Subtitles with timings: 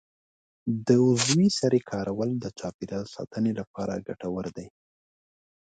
[0.85, 4.67] د عضوي سرې کارول د چاپیریال ساتنې لپاره ګټور دي.